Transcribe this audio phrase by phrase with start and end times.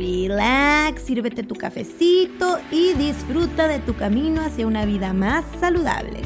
[0.00, 6.22] relax, sírvete tu cafecito y disfruta de tu camino hacia una vida más saludable.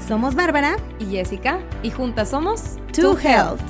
[0.00, 3.60] Somos Bárbara y Jessica y juntas somos To Health.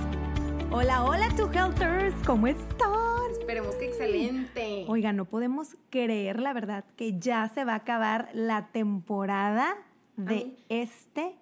[0.70, 3.30] Hola, hola, To Healthers, ¿cómo están?
[3.38, 4.86] Esperemos que excelente.
[4.88, 9.76] Oiga, no podemos creer, la verdad, que ya se va a acabar la temporada
[10.16, 11.36] de este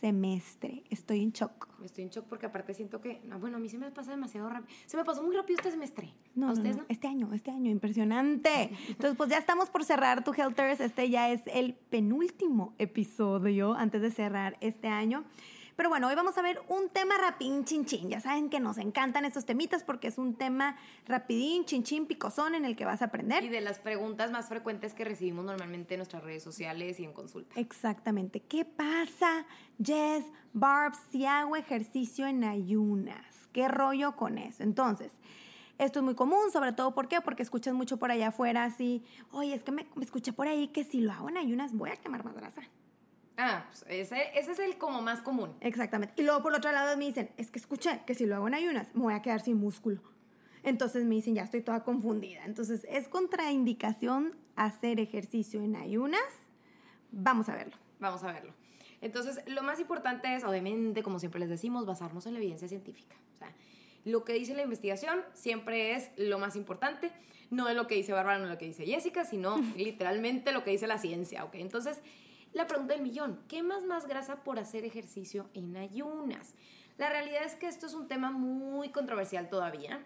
[0.00, 0.82] semestre.
[0.90, 1.68] Estoy en shock.
[1.84, 4.76] Estoy en shock porque aparte siento que, bueno, a mí se me pasa demasiado rápido.
[4.86, 6.12] Se me pasó muy rápido este semestre.
[6.34, 8.70] No, ustedes no, Este año, este año, impresionante.
[8.88, 10.80] Entonces, pues ya estamos por cerrar tu Helters.
[10.80, 15.24] Este ya es el penúltimo episodio antes de cerrar este año.
[15.76, 18.08] Pero bueno, hoy vamos a ver un tema rapidín, chin, chin.
[18.08, 22.54] Ya saben que nos encantan estos temitas porque es un tema rapidín, chin, chin, picosón
[22.54, 23.42] en el que vas a aprender.
[23.42, 27.12] Y de las preguntas más frecuentes que recibimos normalmente en nuestras redes sociales y en
[27.12, 27.58] consulta.
[27.58, 28.40] Exactamente.
[28.40, 29.46] ¿Qué pasa,
[29.82, 33.48] Jess, Barb, si hago ejercicio en ayunas?
[33.52, 34.62] ¿Qué rollo con eso?
[34.62, 35.10] Entonces,
[35.78, 37.20] esto es muy común, sobre todo ¿por qué?
[37.20, 40.68] Porque escuchas mucho por allá afuera así, oye, es que me, me escuché por ahí
[40.68, 42.62] que si lo hago en ayunas voy a quemar más grasa.
[43.36, 45.52] Ah, pues ese, ese es el como más común.
[45.60, 46.14] Exactamente.
[46.16, 48.54] Y luego por otro lado me dicen, es que escuché que si lo hago en
[48.54, 50.00] ayunas me voy a quedar sin músculo.
[50.62, 52.44] Entonces me dicen, ya estoy toda confundida.
[52.44, 56.22] Entonces, ¿es contraindicación hacer ejercicio en ayunas?
[57.12, 57.76] Vamos a verlo.
[58.00, 58.54] Vamos a verlo.
[59.02, 63.14] Entonces, lo más importante es, obviamente, como siempre les decimos, basarnos en la evidencia científica.
[63.34, 63.52] O sea,
[64.04, 67.10] lo que dice la investigación siempre es lo más importante.
[67.50, 70.64] No es lo que dice Bárbara, no es lo que dice Jessica, sino literalmente lo
[70.64, 71.54] que dice la ciencia, ¿ok?
[71.56, 72.00] Entonces,
[72.52, 76.54] la pregunta del millón, ¿qué más más grasa por hacer ejercicio en ayunas?
[76.98, 80.04] La realidad es que esto es un tema muy controversial todavía.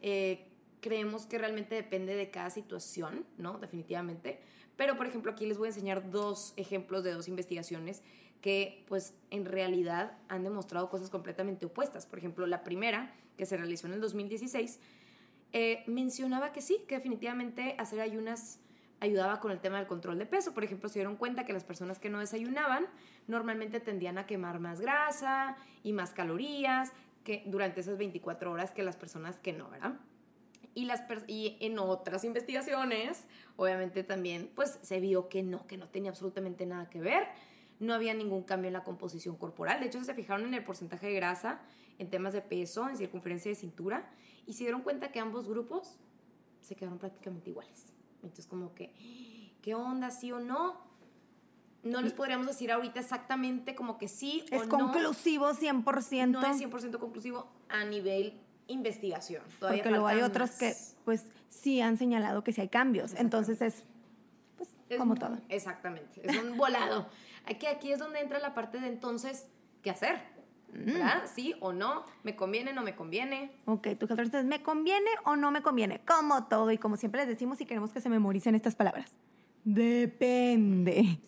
[0.00, 0.46] Eh,
[0.80, 3.58] creemos que realmente depende de cada situación, ¿no?
[3.58, 4.40] Definitivamente.
[4.76, 8.02] Pero, por ejemplo, aquí les voy a enseñar dos ejemplos de dos investigaciones
[8.40, 12.06] que, pues, en realidad han demostrado cosas completamente opuestas.
[12.06, 14.80] Por ejemplo, la primera, que se realizó en el 2016,
[15.52, 18.60] eh, mencionaba que sí, que definitivamente hacer ayunas
[19.00, 20.54] ayudaba con el tema del control de peso.
[20.54, 22.86] Por ejemplo, se dieron cuenta que las personas que no desayunaban
[23.26, 26.92] normalmente tendían a quemar más grasa y más calorías
[27.24, 29.94] que durante esas 24 horas que las personas que no, ¿verdad?
[30.74, 33.24] Y, las y en otras investigaciones,
[33.56, 37.24] obviamente también, pues se vio que no, que no tenía absolutamente nada que ver.
[37.80, 39.80] No había ningún cambio en la composición corporal.
[39.80, 41.60] De hecho, se fijaron en el porcentaje de grasa,
[41.98, 44.10] en temas de peso, en circunferencia de cintura,
[44.46, 45.98] y se dieron cuenta que ambos grupos
[46.60, 47.92] se quedaron prácticamente iguales.
[48.16, 48.92] Entonces, como que,
[49.62, 50.88] ¿qué onda, sí o no?
[51.82, 54.62] No les podríamos decir ahorita exactamente como que sí o no.
[54.62, 56.26] Es conclusivo 100%.
[56.28, 58.38] No es 100% conclusivo a nivel
[58.70, 59.42] investigación.
[59.58, 63.14] Todavía Porque luego hay otros que, pues, sí han señalado que sí hay cambios.
[63.14, 63.84] Entonces es,
[64.56, 65.38] pues, como todo.
[65.48, 66.20] Exactamente.
[66.22, 67.08] Es un volado.
[67.46, 69.46] aquí, aquí es donde entra la parte de entonces,
[69.82, 70.20] ¿qué hacer?
[70.72, 71.22] ¿verdad?
[71.34, 72.04] ¿Sí o no?
[72.22, 73.50] ¿Me conviene o no me conviene?
[73.66, 76.00] Ok, tú entonces, ¿me conviene o no me conviene?
[76.06, 79.12] Como todo y como siempre les decimos y queremos que se memoricen estas palabras.
[79.64, 81.18] Depende.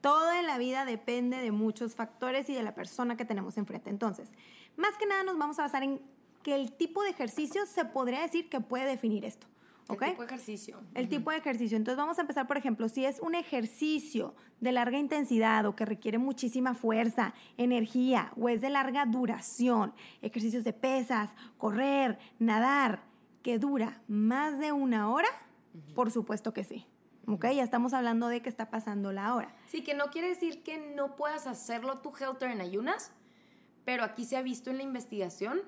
[0.00, 3.88] Todo en la vida depende de muchos factores y de la persona que tenemos enfrente.
[3.90, 4.30] Entonces,
[4.76, 6.00] más que nada nos vamos a basar en
[6.48, 9.46] que el tipo de ejercicio se podría decir que puede definir esto.
[9.86, 10.80] El tipo de ejercicio.
[10.94, 11.76] El tipo de ejercicio.
[11.76, 15.84] Entonces vamos a empezar, por ejemplo, si es un ejercicio de larga intensidad o que
[15.84, 19.92] requiere muchísima fuerza, energía o es de larga duración,
[20.22, 21.28] ejercicios de pesas,
[21.58, 23.02] correr, nadar,
[23.42, 25.28] que dura más de una hora,
[25.94, 26.86] por supuesto que sí.
[27.26, 27.44] ¿Ok?
[27.54, 29.54] Ya estamos hablando de que está pasando la hora.
[29.66, 33.12] Sí, que no quiere decir que no puedas hacerlo tu helter en ayunas,
[33.84, 35.60] pero aquí se ha visto en la investigación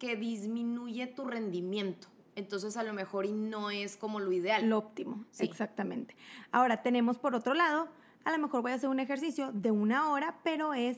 [0.00, 4.68] que disminuye tu rendimiento entonces a lo mejor y no es como lo ideal.
[4.68, 6.16] Lo óptimo, exactamente.
[6.50, 7.88] Ahora tenemos por otro lado,
[8.24, 10.96] a lo mejor voy a hacer un ejercicio de una hora, pero es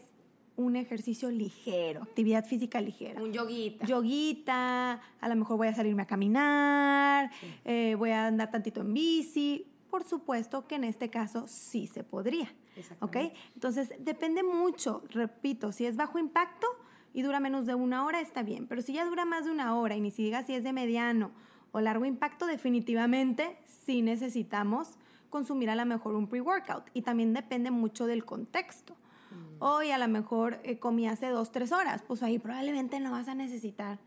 [0.56, 3.22] un ejercicio ligero, actividad física ligera.
[3.22, 3.86] Un yoguita.
[3.86, 7.30] Yoguita, a lo mejor voy a salirme a caminar,
[7.64, 9.66] eh, voy a andar tantito en bici.
[9.90, 12.54] Por supuesto que en este caso sí se podría.
[13.00, 13.16] ¿Ok?
[13.54, 16.66] Entonces depende mucho, repito, si es bajo impacto,
[17.12, 18.66] y dura menos de una hora, está bien.
[18.66, 20.72] Pero si ya dura más de una hora y ni si diga si es de
[20.72, 21.32] mediano
[21.72, 24.98] o largo impacto, definitivamente sí necesitamos
[25.30, 26.84] consumir a lo mejor un pre-workout.
[26.94, 28.94] Y también depende mucho del contexto.
[29.30, 29.62] Mm.
[29.62, 33.28] Hoy a lo mejor eh, comí hace dos, tres horas, pues ahí probablemente no vas
[33.28, 33.98] a necesitar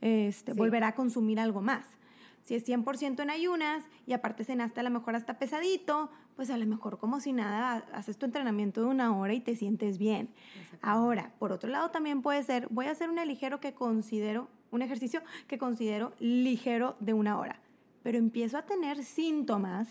[0.00, 1.86] este, volver a consumir algo más.
[2.42, 6.56] Si es 100% en ayunas y aparte cenaste a lo mejor hasta pesadito, pues a
[6.56, 10.28] lo mejor como si nada, haces tu entrenamiento de una hora y te sientes bien.
[10.80, 14.82] Ahora, por otro lado también puede ser, voy a hacer un ligero que considero, un
[14.82, 17.60] ejercicio que considero ligero de una hora,
[18.02, 19.88] pero empiezo a tener síntomas,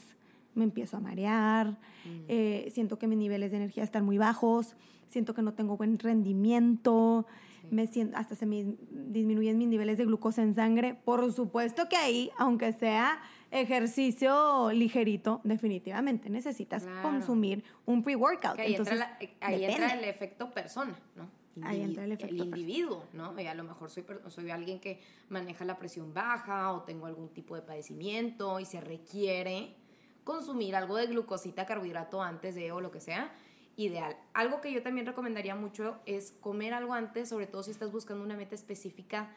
[0.55, 2.25] me empiezo a marear, mm.
[2.27, 4.75] eh, siento que mis niveles de energía están muy bajos,
[5.07, 7.25] siento que no tengo buen rendimiento,
[7.69, 10.95] me siento, hasta se me disminuyen mis niveles de glucosa en sangre.
[11.05, 13.21] Por supuesto que ahí, aunque sea
[13.51, 18.57] ejercicio ligerito, definitivamente necesitas consumir un pre-workout.
[18.57, 21.29] Ahí, entra, ahí entra el efecto persona, ¿no?
[21.63, 22.33] ahí entra el efecto.
[22.33, 23.39] El individuo, ¿no?
[23.39, 27.29] Y a lo mejor soy, soy alguien que maneja la presión baja o tengo algún
[27.29, 29.75] tipo de padecimiento y se requiere
[30.23, 33.33] consumir algo de glucosita, carbohidrato antes de o lo que sea
[33.75, 34.15] ideal.
[34.33, 38.23] Algo que yo también recomendaría mucho es comer algo antes, sobre todo si estás buscando
[38.23, 39.29] una meta específica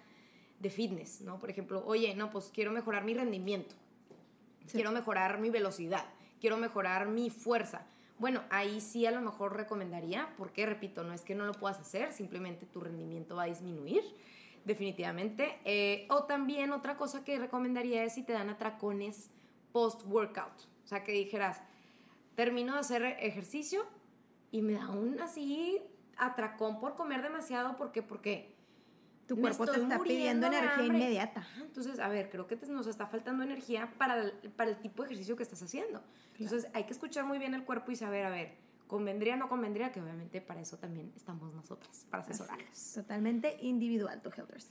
[0.59, 1.39] de fitness, ¿no?
[1.39, 3.75] Por ejemplo, oye, no, pues quiero mejorar mi rendimiento,
[4.71, 6.05] quiero mejorar mi velocidad,
[6.41, 7.87] quiero mejorar mi fuerza.
[8.19, 11.79] Bueno, ahí sí a lo mejor recomendaría, porque repito, no es que no lo puedas
[11.79, 14.03] hacer, simplemente tu rendimiento va a disminuir,
[14.65, 15.59] definitivamente.
[15.65, 19.31] Eh, o también otra cosa que recomendaría es si te dan atracones
[19.73, 20.63] post-workout.
[20.85, 21.61] O sea, que dijeras,
[22.37, 23.85] termino de hacer ejercicio,
[24.55, 25.83] y me da un así
[26.17, 28.54] atracón por comer demasiado porque porque
[29.27, 31.47] tu cuerpo te está pidiendo energía inmediata.
[31.61, 35.09] Entonces, a ver, creo que nos está faltando energía para el, para el tipo de
[35.09, 36.03] ejercicio que estás haciendo.
[36.39, 38.57] Entonces, hay que escuchar muy bien el cuerpo y saber, a ver,
[38.87, 42.93] convendría o no convendría, que obviamente para eso también estamos nosotras, para asesorarlos.
[42.95, 44.71] Totalmente individual, tu Healthers.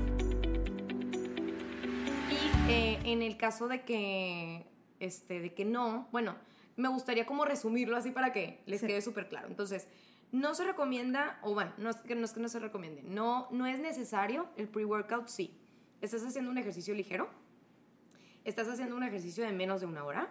[3.11, 4.65] En el caso de que,
[4.99, 6.35] este, de que no, bueno,
[6.75, 9.47] me gustaría como resumirlo así para que les quede súper claro.
[9.47, 9.87] Entonces,
[10.31, 13.47] no se recomienda, o bueno, no es, que, no es que no se recomiende, no,
[13.51, 15.57] no es necesario el pre-workout, sí.
[15.99, 17.29] Estás haciendo un ejercicio ligero,
[18.45, 20.29] estás haciendo un ejercicio de menos de una hora,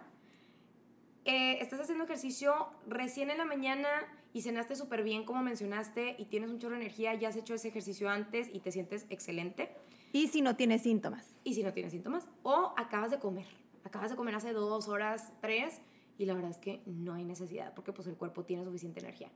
[1.23, 3.87] eh, estás haciendo ejercicio recién en la mañana
[4.33, 7.53] y cenaste súper bien como mencionaste y tienes un chorro de energía, ya has hecho
[7.53, 9.71] ese ejercicio antes y te sientes excelente
[10.11, 11.27] y si no tienes síntomas.
[11.43, 12.29] Y si no tienes síntomas.
[12.43, 13.47] O acabas de comer.
[13.83, 15.81] Acabas de comer hace dos horas, tres,
[16.17, 19.31] y la verdad es que no hay necesidad porque pues el cuerpo tiene suficiente energía.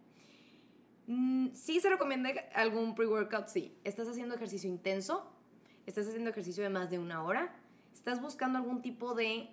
[1.08, 3.76] Mm, sí se recomienda algún pre-workout, sí.
[3.84, 5.32] Estás haciendo ejercicio intenso,
[5.86, 7.56] estás haciendo ejercicio de más de una hora,
[7.94, 9.50] estás buscando algún tipo de,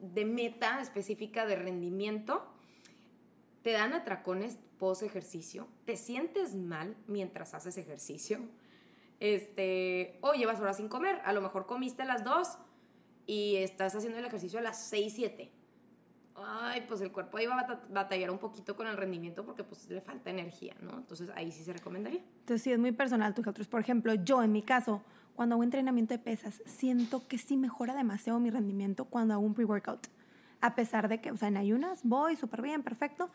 [0.00, 2.46] de meta específica de rendimiento,
[3.62, 8.40] te dan atracones post ejercicio, te sientes mal mientras haces ejercicio
[9.22, 12.58] este, o llevas horas sin comer, a lo mejor comiste a las 2
[13.24, 15.52] y estás haciendo el ejercicio a las 6, 7.
[16.34, 19.88] Ay, pues el cuerpo ahí va a batallar un poquito con el rendimiento porque pues
[19.88, 20.98] le falta energía, ¿no?
[20.98, 22.18] Entonces ahí sí se recomendaría.
[22.40, 23.68] Entonces sí es muy personal tus otros.
[23.68, 25.04] Por ejemplo, yo en mi caso,
[25.36, 29.54] cuando hago entrenamiento de pesas, siento que sí mejora demasiado mi rendimiento cuando hago un
[29.54, 30.08] pre-workout.
[30.60, 33.30] A pesar de que, o sea, en ayunas voy súper bien, perfecto,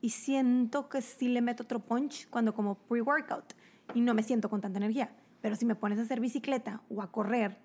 [0.00, 3.52] y siento que sí le meto otro punch cuando como pre-workout
[3.92, 5.14] y no me siento con tanta energía.
[5.46, 7.56] Pero si me pones a hacer bicicleta o a correr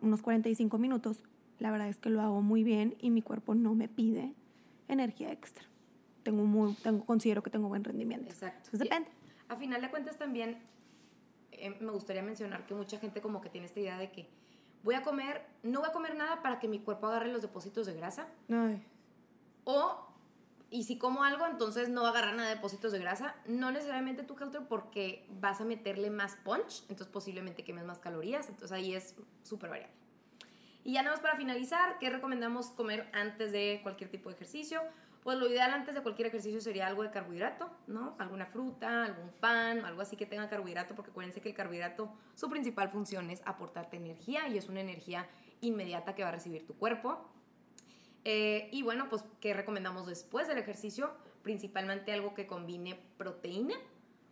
[0.00, 1.22] unos 45 minutos,
[1.58, 4.32] la verdad es que lo hago muy bien y mi cuerpo no me pide
[4.88, 5.62] energía extra.
[6.22, 8.30] Tengo muy, tengo, considero que tengo buen rendimiento.
[8.30, 8.60] Exacto.
[8.64, 9.10] Entonces depende.
[9.50, 10.56] A final de cuentas también
[11.50, 14.30] eh, me gustaría mencionar que mucha gente como que tiene esta idea de que
[14.82, 17.84] voy a comer, no voy a comer nada para que mi cuerpo agarre los depósitos
[17.84, 18.26] de grasa.
[18.48, 18.82] Ay.
[19.64, 20.11] O
[20.72, 23.36] y si como algo, entonces no va a agarrar nada de depósitos de grasa.
[23.46, 28.48] No necesariamente tu Helter porque vas a meterle más punch, entonces posiblemente quemes más calorías.
[28.48, 29.94] Entonces ahí es súper variable.
[30.82, 34.80] Y ya nada más para finalizar, ¿qué recomendamos comer antes de cualquier tipo de ejercicio?
[35.22, 38.16] Pues lo ideal antes de cualquier ejercicio sería algo de carbohidrato, ¿no?
[38.18, 42.48] Alguna fruta, algún pan, algo así que tenga carbohidrato, porque acuérdense que el carbohidrato, su
[42.48, 45.28] principal función es aportarte energía y es una energía
[45.60, 47.28] inmediata que va a recibir tu cuerpo.
[48.24, 51.10] Eh, y bueno, pues, ¿qué recomendamos después del ejercicio?
[51.42, 53.74] Principalmente algo que combine proteína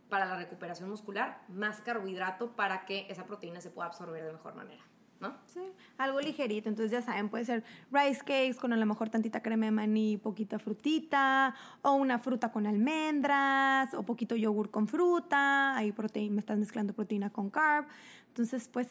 [0.09, 4.55] para la recuperación muscular, más carbohidrato para que esa proteína se pueda absorber de mejor
[4.55, 4.83] manera.
[5.21, 5.37] ¿No?
[5.45, 5.61] Sí,
[5.99, 9.67] algo ligerito, entonces ya saben, puede ser rice cakes con a lo mejor tantita crema
[9.67, 15.93] de maní, poquita frutita, o una fruta con almendras, o poquito yogur con fruta, ahí
[15.93, 17.87] proteína, me estás mezclando proteína con carb,
[18.29, 18.89] entonces pues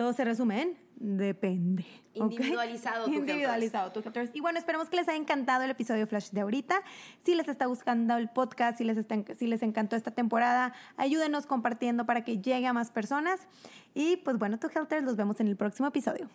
[0.00, 0.78] todo se resume en
[1.18, 1.84] Depende.
[2.14, 4.02] Individualizado tu Individualizado tu.
[4.32, 6.82] Y bueno, esperemos que les haya encantado el episodio Flash de ahorita.
[7.22, 8.96] Si les está gustando el podcast, si les,
[9.38, 13.40] si les encantó esta temporada, ayúdenos compartiendo para que llegue a más personas.
[13.92, 16.30] Y pues bueno, tu Helters, los vemos en el próximo episodio.